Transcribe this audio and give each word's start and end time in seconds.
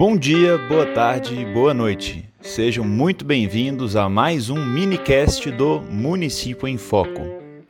Bom 0.00 0.16
dia, 0.16 0.56
boa 0.56 0.86
tarde 0.86 1.38
e 1.38 1.44
boa 1.44 1.74
noite. 1.74 2.26
Sejam 2.40 2.86
muito 2.86 3.22
bem-vindos 3.22 3.96
a 3.96 4.08
mais 4.08 4.48
um 4.48 4.56
minicast 4.56 5.50
do 5.50 5.78
Município 5.78 6.66
em 6.66 6.78
Foco. 6.78 7.20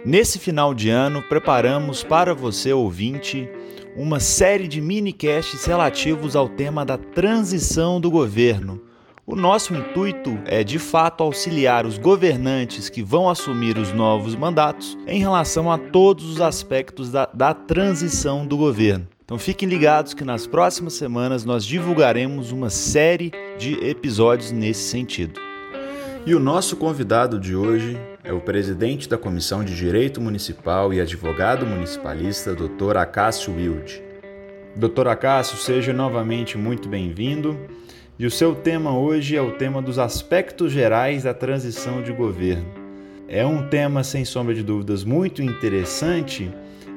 Nesse 0.06 0.38
final 0.38 0.72
de 0.72 0.90
ano, 0.90 1.24
preparamos 1.24 2.04
para 2.04 2.32
você, 2.32 2.72
ouvinte, 2.72 3.50
uma 3.96 4.20
série 4.20 4.68
de 4.68 4.80
minicasts 4.80 5.64
relativos 5.64 6.36
ao 6.36 6.48
tema 6.48 6.84
da 6.86 6.96
transição 6.96 8.00
do 8.00 8.12
governo. 8.12 8.80
O 9.26 9.34
nosso 9.34 9.74
intuito 9.74 10.38
é, 10.44 10.62
de 10.62 10.78
fato, 10.78 11.24
auxiliar 11.24 11.84
os 11.84 11.98
governantes 11.98 12.88
que 12.88 13.02
vão 13.02 13.28
assumir 13.28 13.76
os 13.76 13.92
novos 13.92 14.36
mandatos 14.36 14.96
em 15.04 15.18
relação 15.18 15.68
a 15.68 15.76
todos 15.76 16.26
os 16.26 16.40
aspectos 16.40 17.10
da, 17.10 17.28
da 17.34 17.52
transição 17.52 18.46
do 18.46 18.56
governo. 18.56 19.08
Então 19.30 19.38
fiquem 19.38 19.68
ligados 19.68 20.12
que 20.12 20.24
nas 20.24 20.44
próximas 20.44 20.94
semanas 20.94 21.44
nós 21.44 21.64
divulgaremos 21.64 22.50
uma 22.50 22.68
série 22.68 23.30
de 23.60 23.74
episódios 23.74 24.50
nesse 24.50 24.88
sentido. 24.88 25.38
E 26.26 26.34
o 26.34 26.40
nosso 26.40 26.76
convidado 26.76 27.38
de 27.38 27.54
hoje 27.54 27.96
é 28.24 28.32
o 28.32 28.40
presidente 28.40 29.08
da 29.08 29.16
Comissão 29.16 29.62
de 29.62 29.76
Direito 29.76 30.20
Municipal 30.20 30.92
e 30.92 31.00
advogado 31.00 31.64
municipalista, 31.64 32.56
Dr. 32.56 32.96
Acácio 32.96 33.54
Wilde. 33.54 34.02
Dr. 34.74 35.06
Acácio, 35.06 35.56
seja 35.56 35.92
novamente 35.92 36.58
muito 36.58 36.88
bem-vindo. 36.88 37.56
E 38.18 38.26
o 38.26 38.30
seu 38.32 38.52
tema 38.52 38.98
hoje 38.98 39.36
é 39.36 39.40
o 39.40 39.52
tema 39.52 39.80
dos 39.80 40.00
aspectos 40.00 40.72
gerais 40.72 41.22
da 41.22 41.32
transição 41.32 42.02
de 42.02 42.12
governo. 42.12 42.66
É 43.28 43.46
um 43.46 43.68
tema, 43.68 44.02
sem 44.02 44.24
sombra 44.24 44.52
de 44.52 44.64
dúvidas, 44.64 45.04
muito 45.04 45.40
interessante 45.40 46.50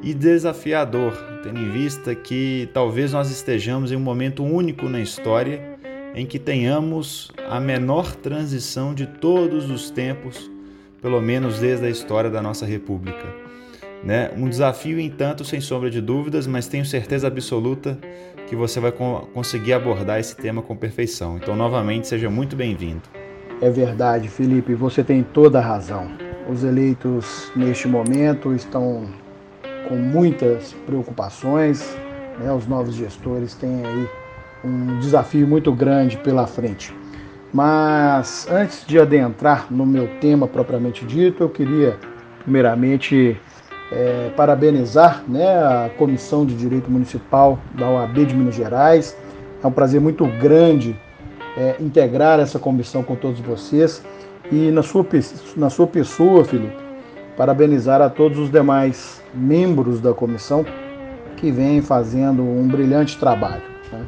e 0.03 0.13
desafiador, 0.13 1.13
tendo 1.41 1.59
em 1.59 1.71
vista 1.71 2.13
que 2.13 2.69
talvez 2.73 3.13
nós 3.13 3.31
estejamos 3.31 3.91
em 3.91 3.95
um 3.95 4.01
momento 4.01 4.43
único 4.43 4.89
na 4.89 4.99
história 4.99 5.73
em 6.13 6.25
que 6.25 6.37
tenhamos 6.37 7.31
a 7.49 7.59
menor 7.59 8.13
transição 8.15 8.93
de 8.93 9.07
todos 9.07 9.69
os 9.69 9.89
tempos, 9.89 10.51
pelo 11.01 11.21
menos 11.21 11.59
desde 11.59 11.85
a 11.85 11.89
história 11.89 12.29
da 12.29 12.41
nossa 12.41 12.65
República. 12.65 13.25
Né? 14.03 14.29
Um 14.35 14.49
desafio, 14.49 14.99
entanto, 14.99 15.45
sem 15.45 15.61
sombra 15.61 15.89
de 15.89 16.01
dúvidas, 16.01 16.45
mas 16.45 16.67
tenho 16.67 16.85
certeza 16.85 17.27
absoluta 17.27 17.97
que 18.47 18.55
você 18.55 18.79
vai 18.79 18.91
conseguir 18.91 19.73
abordar 19.73 20.19
esse 20.19 20.35
tema 20.35 20.61
com 20.61 20.75
perfeição. 20.75 21.37
Então, 21.37 21.55
novamente, 21.55 22.07
seja 22.07 22.29
muito 22.29 22.55
bem-vindo. 22.55 23.01
É 23.61 23.69
verdade, 23.69 24.27
Felipe, 24.27 24.75
você 24.75 25.03
tem 25.03 25.23
toda 25.23 25.59
a 25.59 25.61
razão. 25.61 26.11
Os 26.49 26.65
eleitos, 26.65 27.49
neste 27.55 27.87
momento, 27.87 28.53
estão 28.53 29.07
com 29.87 29.95
muitas 29.95 30.73
preocupações. 30.85 31.95
Né? 32.39 32.51
Os 32.51 32.67
novos 32.67 32.95
gestores 32.95 33.53
têm 33.53 33.85
aí 33.85 34.07
um 34.63 34.99
desafio 34.99 35.47
muito 35.47 35.71
grande 35.71 36.17
pela 36.17 36.47
frente. 36.47 36.93
Mas 37.53 38.47
antes 38.49 38.85
de 38.85 38.99
adentrar 38.99 39.67
no 39.69 39.85
meu 39.85 40.07
tema 40.19 40.47
propriamente 40.47 41.05
dito, 41.05 41.43
eu 41.43 41.49
queria 41.49 41.97
primeiramente 42.41 43.39
é, 43.91 44.31
parabenizar 44.35 45.23
né, 45.27 45.45
a 45.45 45.89
Comissão 45.97 46.45
de 46.45 46.55
Direito 46.55 46.89
Municipal 46.89 47.59
da 47.75 47.87
OAB 47.87 48.25
de 48.25 48.35
Minas 48.35 48.55
Gerais. 48.55 49.15
É 49.63 49.67
um 49.67 49.71
prazer 49.71 50.01
muito 50.01 50.25
grande 50.25 50.99
é, 51.55 51.75
integrar 51.79 52.39
essa 52.39 52.57
comissão 52.57 53.03
com 53.03 53.15
todos 53.15 53.39
vocês 53.41 54.03
e 54.51 54.71
na 54.71 54.81
sua, 54.81 55.05
na 55.55 55.69
sua 55.69 55.87
pessoa, 55.87 56.43
Felipe, 56.43 56.82
parabenizar 57.37 58.01
a 58.01 58.09
todos 58.09 58.37
os 58.37 58.51
demais 58.51 59.21
membros 59.33 59.99
da 59.99 60.13
comissão 60.13 60.65
que 61.37 61.51
vêm 61.51 61.81
fazendo 61.81 62.43
um 62.43 62.67
brilhante 62.67 63.17
trabalho. 63.17 63.63
Né? 63.91 64.05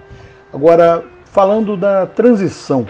Agora, 0.54 1.04
falando 1.26 1.76
da 1.76 2.06
transição, 2.06 2.88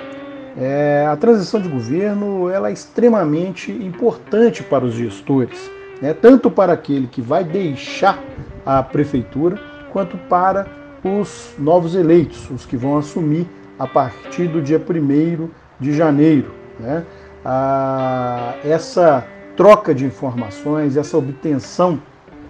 é, 0.58 1.06
a 1.10 1.16
transição 1.16 1.60
de 1.60 1.68
governo 1.68 2.50
ela 2.50 2.70
é 2.70 2.74
extremamente 2.74 3.72
importante 3.72 4.64
para 4.64 4.86
os 4.86 4.94
gestores, 4.94 5.70
né? 6.02 6.14
tanto 6.14 6.52
para 6.52 6.74
aquele 6.74 7.08
que 7.08 7.22
vai 7.22 7.44
deixar 7.44 8.20
a 8.66 8.84
prefeitura, 8.84 9.60
quanto 9.92 10.18
para 10.30 10.68
os 11.04 11.54
novos 11.58 11.96
eleitos, 11.96 12.50
os 12.50 12.66
que 12.66 12.76
vão 12.76 12.98
assumir 12.98 13.48
a 13.78 13.88
partir 13.88 14.48
do 14.48 14.62
dia 14.62 14.80
1 14.80 15.50
de 15.80 15.94
janeiro. 15.94 16.54
Né? 16.80 17.04
Ah, 17.44 18.56
essa 18.64 19.26
troca 19.56 19.94
de 19.94 20.06
informações, 20.06 20.98
essa 20.98 21.18
obtenção 21.18 22.00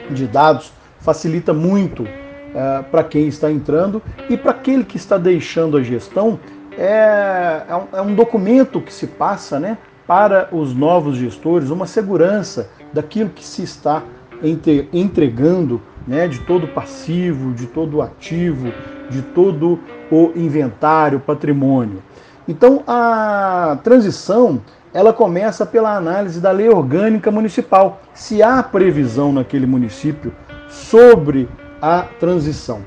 de 0.09 0.27
dados 0.27 0.71
facilita 0.99 1.53
muito 1.53 2.03
uh, 2.03 2.83
para 2.89 3.03
quem 3.03 3.27
está 3.27 3.51
entrando 3.51 4.01
e 4.29 4.35
para 4.35 4.51
aquele 4.51 4.83
que 4.83 4.97
está 4.97 5.17
deixando 5.17 5.77
a 5.77 5.83
gestão. 5.83 6.39
É, 6.77 7.63
é, 7.69 7.75
um, 7.75 7.97
é 7.99 8.01
um 8.01 8.15
documento 8.15 8.81
que 8.81 8.93
se 8.93 9.07
passa 9.07 9.59
né, 9.59 9.77
para 10.05 10.49
os 10.51 10.75
novos 10.75 11.15
gestores, 11.17 11.69
uma 11.69 11.85
segurança 11.85 12.69
daquilo 12.91 13.29
que 13.29 13.45
se 13.45 13.63
está 13.63 14.03
entre, 14.43 14.89
entregando, 14.91 15.81
né, 16.07 16.27
de 16.27 16.39
todo 16.39 16.67
passivo, 16.67 17.53
de 17.53 17.67
todo 17.67 17.97
o 17.97 18.01
ativo, 18.01 18.71
de 19.09 19.21
todo 19.21 19.79
o 20.11 20.31
inventário, 20.35 21.19
patrimônio. 21.19 22.01
Então 22.47 22.83
a 22.85 23.77
transição 23.83 24.61
ela 24.95 25.11
começa 25.11 25.65
pela 25.65 25.93
análise 25.93 26.39
da 26.39 26.51
lei 26.51 26.69
orgânica 26.69 27.29
municipal, 27.29 28.01
se 28.13 28.41
há 28.41 28.63
previsão 28.63 29.33
naquele 29.33 29.65
município 29.65 30.31
sobre 30.69 31.49
a 31.81 32.03
transição. 32.17 32.79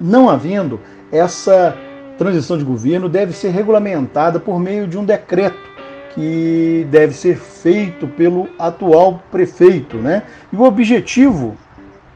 Não 0.00 0.30
havendo, 0.30 0.78
essa 1.10 1.76
transição 2.16 2.56
de 2.56 2.62
governo 2.62 3.08
deve 3.08 3.32
ser 3.32 3.48
regulamentada 3.48 4.38
por 4.38 4.60
meio 4.60 4.86
de 4.86 4.96
um 4.96 5.04
decreto 5.04 5.58
que 6.14 6.86
deve 6.92 7.12
ser 7.12 7.36
feito 7.36 8.06
pelo 8.06 8.48
atual 8.56 9.20
prefeito, 9.32 9.96
né? 9.96 10.22
E 10.52 10.54
o 10.54 10.62
objetivo 10.62 11.56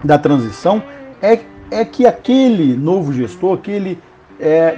da 0.04 0.16
transição 0.16 0.81
é, 1.20 1.41
é 1.72 1.84
que 1.84 2.06
aquele 2.06 2.76
novo 2.76 3.12
gestor, 3.12 3.54
aquele 3.54 3.98
é, 4.38 4.76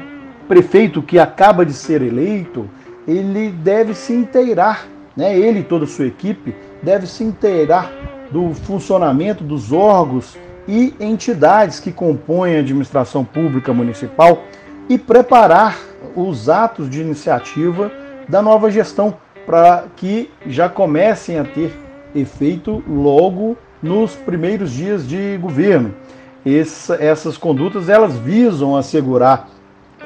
prefeito 0.49 1.03
que 1.03 1.19
acaba 1.19 1.67
de 1.67 1.75
ser 1.75 2.01
eleito, 2.01 2.67
ele 3.09 3.51
deve 3.51 3.95
se 3.95 4.13
inteirar, 4.13 4.87
né? 5.17 5.37
ele 5.37 5.61
e 5.61 5.65
toda 5.65 5.85
a 5.85 5.89
sua 5.89 6.07
equipe 6.07 6.55
deve 6.83 7.07
se 7.07 7.25
inteirar 7.25 7.91
do 8.31 8.53
funcionamento 8.53 9.43
dos 9.43 9.73
órgãos 9.73 10.37
e 10.69 10.95
entidades 11.01 11.81
que 11.81 11.91
compõem 11.91 12.57
a 12.57 12.61
administração 12.61 13.25
pública 13.25 13.73
municipal 13.73 14.45
e 14.87 14.99
preparar 14.99 15.79
os 16.15 16.51
atos 16.51 16.91
de 16.91 17.01
iniciativa 17.01 17.91
da 18.29 18.43
nova 18.43 18.71
gestão 18.71 19.17
para 19.47 19.87
que 19.97 20.31
já 20.47 20.69
comecem 20.69 21.39
a 21.39 21.45
ter 21.45 21.75
efeito 22.15 22.83
logo 22.87 23.57
nos 23.83 24.15
primeiros 24.15 24.71
dias 24.71 25.09
de 25.09 25.39
governo. 25.39 25.95
Essa, 26.45 27.03
essas 27.03 27.39
condutas 27.39 27.89
elas 27.89 28.17
visam 28.17 28.77
assegurar 28.77 29.49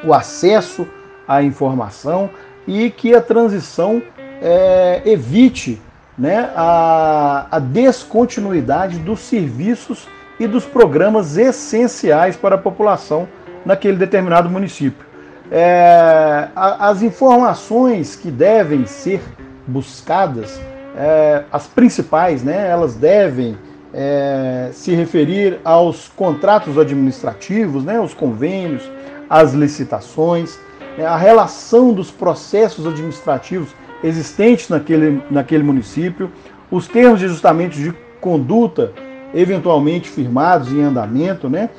o 0.04 0.14
acesso 0.14 0.86
à 1.26 1.42
informação, 1.42 2.30
e 2.66 2.90
que 2.90 3.14
a 3.14 3.20
transição 3.20 4.02
é, 4.40 5.02
evite 5.04 5.80
né, 6.16 6.50
a, 6.54 7.46
a 7.50 7.58
descontinuidade 7.58 8.98
dos 8.98 9.20
serviços 9.20 10.08
e 10.38 10.46
dos 10.46 10.64
programas 10.64 11.36
essenciais 11.36 12.36
para 12.36 12.56
a 12.56 12.58
população 12.58 13.28
naquele 13.64 13.96
determinado 13.96 14.50
município. 14.50 15.06
É, 15.50 16.48
as 16.54 17.02
informações 17.02 18.16
que 18.16 18.30
devem 18.30 18.86
ser 18.86 19.20
buscadas, 19.66 20.60
é, 20.96 21.44
as 21.52 21.66
principais, 21.66 22.42
né, 22.42 22.68
elas 22.68 22.94
devem 22.94 23.56
é, 23.92 24.70
se 24.72 24.94
referir 24.94 25.60
aos 25.62 26.08
contratos 26.08 26.78
administrativos, 26.78 27.84
né, 27.84 28.00
os 28.00 28.14
convênios, 28.14 28.90
as 29.28 29.52
licitações, 29.52 30.58
a 30.98 31.16
relação 31.16 31.92
dos 31.92 32.10
processos 32.10 32.86
administrativos 32.86 33.70
existentes 34.02 34.68
naquele, 34.68 35.22
naquele 35.30 35.62
município, 35.62 36.30
os 36.70 36.86
termos 36.86 37.20
de 37.20 37.26
ajustamento 37.26 37.76
de 37.76 37.94
conduta 38.20 38.92
eventualmente 39.34 40.08
firmados 40.08 40.72
em 40.72 40.82
andamento, 40.82 41.48
né, 41.48 41.70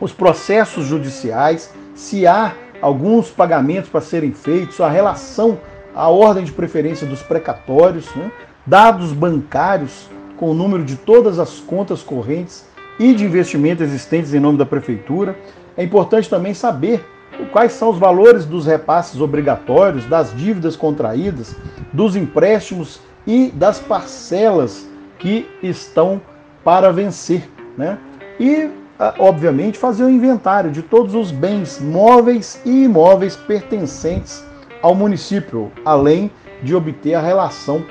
os 0.00 0.12
processos 0.12 0.86
judiciais, 0.86 1.72
se 1.94 2.26
há 2.26 2.52
alguns 2.80 3.30
pagamentos 3.30 3.90
para 3.90 4.00
serem 4.00 4.32
feitos, 4.32 4.80
a 4.80 4.88
relação, 4.88 5.58
a 5.94 6.08
ordem 6.08 6.44
de 6.44 6.52
preferência 6.52 7.06
dos 7.06 7.22
precatórios, 7.22 8.12
né, 8.14 8.30
dados 8.66 9.12
bancários 9.12 10.08
com 10.36 10.50
o 10.50 10.54
número 10.54 10.84
de 10.84 10.96
todas 10.96 11.38
as 11.38 11.58
contas 11.58 12.02
correntes 12.02 12.66
e 12.98 13.12
de 13.12 13.24
investimento 13.24 13.82
existentes 13.82 14.34
em 14.34 14.40
nome 14.40 14.58
da 14.58 14.66
prefeitura. 14.66 15.36
É 15.76 15.82
importante 15.82 16.28
também 16.28 16.54
saber 16.54 17.04
quais 17.46 17.72
são 17.72 17.90
os 17.90 17.98
valores 17.98 18.44
dos 18.44 18.66
repasses 18.66 19.20
obrigatórios, 19.20 20.06
das 20.06 20.34
dívidas 20.36 20.76
contraídas, 20.76 21.56
dos 21.92 22.16
empréstimos 22.16 23.00
e 23.26 23.50
das 23.50 23.78
parcelas 23.78 24.88
que 25.18 25.48
estão 25.62 26.20
para 26.64 26.92
vencer. 26.92 27.48
Né? 27.76 27.98
E 28.38 28.70
obviamente, 29.18 29.78
fazer 29.78 30.04
o 30.04 30.10
inventário 30.10 30.70
de 30.70 30.82
todos 30.82 31.14
os 31.14 31.30
bens 31.30 31.80
móveis 31.80 32.60
e 32.64 32.84
imóveis 32.84 33.36
pertencentes 33.36 34.44
ao 34.82 34.94
município, 34.94 35.70
além 35.84 36.30
de 36.62 36.74
obter 36.74 37.14
a 37.14 37.20
relação 37.20 37.84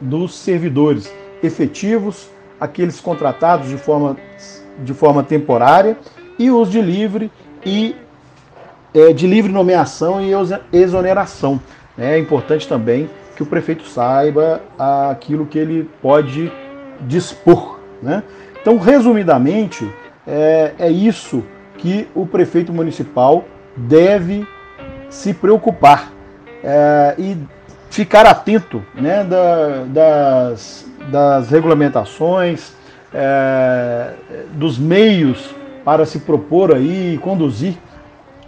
dos 0.00 0.34
servidores 0.34 1.12
efetivos, 1.42 2.28
aqueles 2.60 3.00
contratados 3.00 3.68
de 3.68 3.76
forma, 3.76 4.16
de 4.78 4.94
forma 4.94 5.22
temporária 5.22 5.96
e 6.38 6.50
os 6.50 6.70
de 6.70 6.80
livre 6.80 7.30
e 7.64 7.94
é, 8.96 9.12
de 9.12 9.26
livre 9.26 9.52
nomeação 9.52 10.20
e 10.22 10.32
exoneração. 10.72 11.60
É 11.98 12.18
importante 12.18 12.66
também 12.66 13.10
que 13.36 13.42
o 13.42 13.46
prefeito 13.46 13.86
saiba 13.86 14.62
aquilo 14.78 15.44
que 15.44 15.58
ele 15.58 15.88
pode 16.00 16.50
dispor. 17.02 17.78
Né? 18.02 18.22
Então, 18.60 18.78
resumidamente, 18.78 19.86
é, 20.26 20.72
é 20.78 20.90
isso 20.90 21.44
que 21.76 22.08
o 22.14 22.26
prefeito 22.26 22.72
municipal 22.72 23.44
deve 23.76 24.46
se 25.10 25.34
preocupar 25.34 26.10
é, 26.64 27.14
e 27.18 27.36
ficar 27.90 28.24
atento 28.24 28.82
né, 28.94 29.22
da, 29.24 29.84
das, 29.84 30.86
das 31.10 31.50
regulamentações, 31.50 32.72
é, 33.12 34.12
dos 34.52 34.78
meios 34.78 35.54
para 35.84 36.06
se 36.06 36.20
propor 36.20 36.74
aí 36.74 37.14
e 37.14 37.18
conduzir 37.18 37.76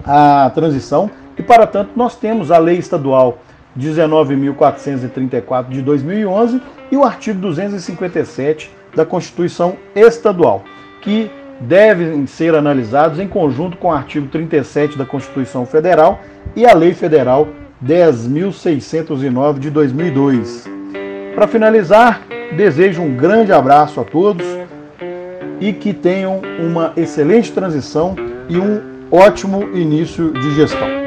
a 0.05 0.51
transição. 0.55 1.11
E 1.37 1.43
para 1.43 1.67
tanto 1.67 1.91
nós 1.97 2.17
temos 2.17 2.51
a 2.51 2.59
lei 2.59 2.79
estadual 2.79 3.39
19.434 3.79 5.69
de 5.69 5.83
2011 5.83 6.61
e 6.91 6.97
o 6.97 7.05
artigo 7.05 7.39
257 7.41 8.71
da 8.95 9.05
Constituição 9.05 9.77
Estadual, 9.95 10.65
que 11.01 11.31
devem 11.61 12.27
ser 12.27 12.55
analisados 12.55 13.19
em 13.19 13.29
conjunto 13.29 13.77
com 13.77 13.89
o 13.89 13.93
artigo 13.93 14.29
37 14.29 14.97
da 14.97 15.05
Constituição 15.05 15.67
Federal 15.67 16.21
e 16.57 16.67
a 16.67 16.75
Lei 16.75 16.95
Federal 16.95 17.49
10.609 17.85 19.59
de 19.59 19.71
2002. 19.71 20.67
Para 21.35 21.47
finalizar, 21.47 22.23
desejo 22.57 23.03
um 23.03 23.15
grande 23.17 23.53
abraço 23.53 24.01
a 24.01 24.05
todos 24.05 24.47
e 25.61 25.73
que 25.73 25.93
tenham 25.93 26.41
uma 26.59 26.93
excelente 26.97 27.53
transição 27.53 28.17
e 28.49 28.59
um 28.59 28.98
ótimo 29.11 29.63
início 29.77 30.33
de 30.33 30.55
gestão. 30.55 30.98